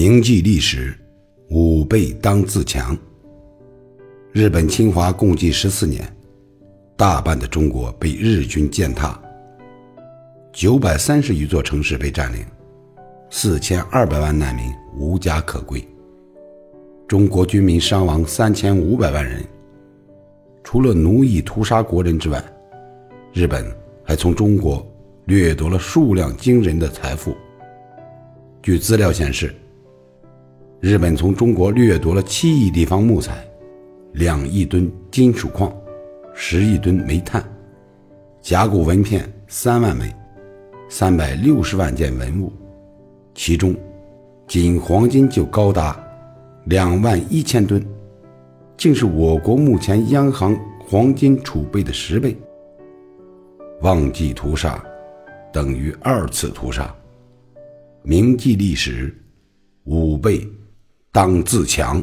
[0.00, 0.96] 铭记历史，
[1.50, 2.96] 吾辈当自强。
[4.30, 6.08] 日本侵华共计十四年，
[6.96, 9.20] 大半的中国被日军践踏，
[10.52, 12.46] 九百三十余座城市被占领，
[13.28, 14.66] 四千二百万难民
[14.96, 15.84] 无家可归。
[17.08, 19.44] 中国军民伤亡三千五百万人。
[20.62, 22.40] 除了奴役屠杀国人之外，
[23.32, 23.66] 日本
[24.04, 24.88] 还从中国
[25.24, 27.36] 掠夺了数量惊人的财富。
[28.62, 29.52] 据资料显示，
[30.80, 33.44] 日本从中国掠夺了七亿立方木材、
[34.12, 35.76] 两亿吨金属矿、
[36.34, 37.44] 十亿吨煤炭、
[38.40, 40.14] 甲骨文片三万枚、
[40.88, 42.52] 三百六十万件文物，
[43.34, 43.74] 其中
[44.46, 46.00] 仅黄金就高达
[46.66, 47.84] 两万一千吨。
[48.76, 52.36] 竟是我国目前央行黄金储备的十倍。
[53.80, 54.80] 忘记屠杀，
[55.52, 56.94] 等于二次屠杀。
[58.04, 59.12] 铭记历史，
[59.82, 60.48] 五倍
[61.12, 62.02] 当自强。